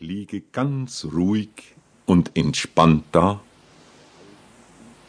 [0.00, 1.74] Liege ganz ruhig
[2.06, 3.40] und entspannt da.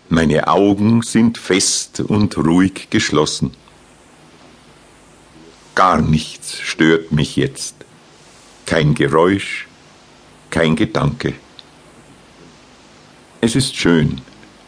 [0.10, 3.52] Meine Augen sind fest und ruhig geschlossen.
[5.76, 7.76] Gar nichts stört mich jetzt.
[8.66, 9.68] Kein Geräusch,
[10.50, 11.36] kein Gedanke.
[13.42, 14.22] Es ist schön,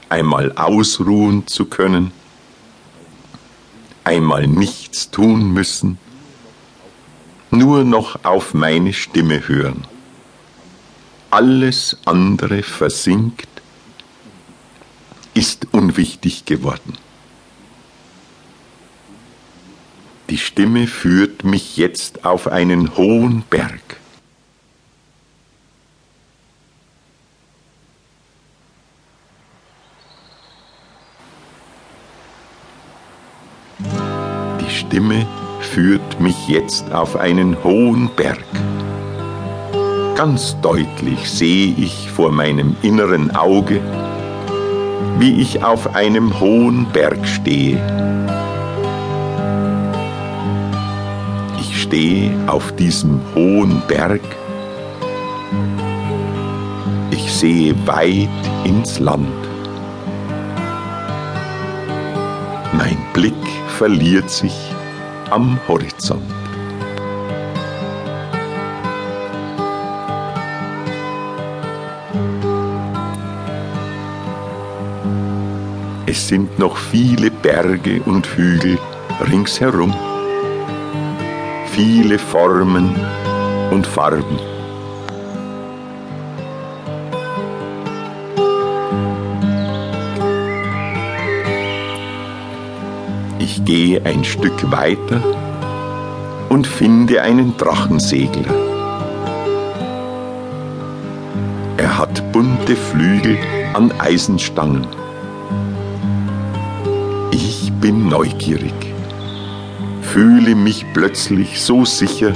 [0.07, 2.11] einmal ausruhen zu können,
[4.03, 5.97] einmal nichts tun müssen,
[7.49, 9.87] nur noch auf meine Stimme hören
[11.31, 13.47] alles andere versinkt,
[15.33, 16.97] ist unwichtig geworden.
[20.29, 23.81] Die Stimme führt mich jetzt auf einen hohen Berg.
[33.79, 35.27] Die Stimme
[35.59, 38.45] führt mich jetzt auf einen hohen Berg.
[40.23, 43.81] Ganz deutlich sehe ich vor meinem inneren Auge,
[45.17, 47.81] wie ich auf einem hohen Berg stehe.
[51.59, 54.21] Ich stehe auf diesem hohen Berg.
[57.09, 58.29] Ich sehe weit
[58.63, 59.27] ins Land.
[62.73, 63.33] Mein Blick
[63.69, 64.53] verliert sich
[65.31, 66.40] am Horizont.
[76.11, 78.77] Es sind noch viele Berge und Hügel
[79.31, 79.93] ringsherum,
[81.71, 82.93] viele Formen
[83.71, 84.37] und Farben.
[93.39, 95.23] Ich gehe ein Stück weiter
[96.49, 98.53] und finde einen Drachensegler.
[101.77, 103.37] Er hat bunte Flügel
[103.73, 105.00] an Eisenstangen
[107.81, 108.73] bin neugierig,
[110.03, 112.33] fühle mich plötzlich so sicher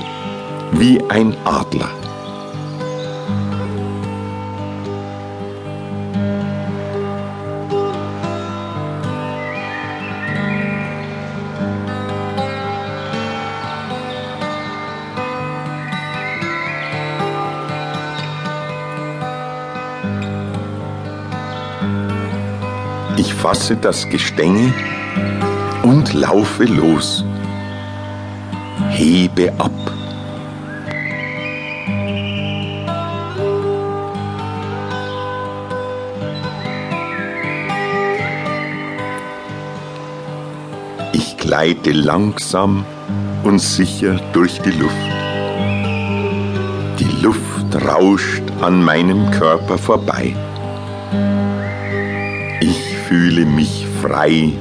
[0.72, 1.91] wie ein Adler.
[23.17, 24.73] Ich fasse das Gestänge
[25.85, 27.23] und laufe los.
[28.90, 29.72] Hebe ab.
[41.13, 42.84] Ich gleite langsam
[43.44, 44.96] und sicher durch die Luft.
[46.97, 50.35] Die Luft rauscht an meinem Körper vorbei.
[52.59, 54.53] Ich fühle mich frei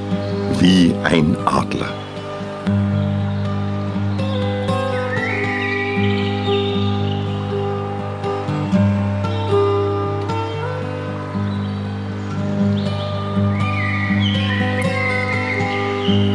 [0.59, 1.89] wie ein Adler.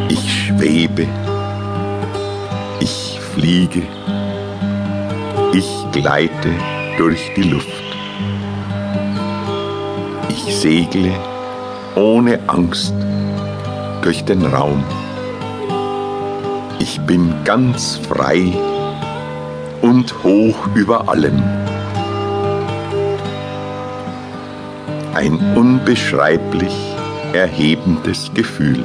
[0.08, 1.06] Ich schwebe,
[2.80, 3.82] ich fliege,
[5.52, 6.50] ich gleite
[6.98, 7.66] durch die Luft.
[10.28, 11.12] Ich segle
[11.96, 12.94] ohne Angst
[14.02, 14.82] durch den Raum.
[16.78, 18.52] Ich bin ganz frei
[19.82, 21.42] und hoch über allem.
[25.14, 26.74] Ein unbeschreiblich
[27.32, 28.84] erhebendes Gefühl.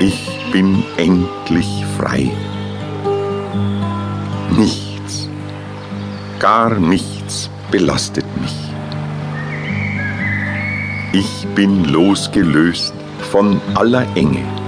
[0.00, 2.30] Ich bin endlich frei.
[4.56, 5.28] Nichts,
[6.38, 8.65] gar nichts belastet mich.
[11.12, 12.92] Ich bin losgelöst
[13.30, 14.65] von aller Enge.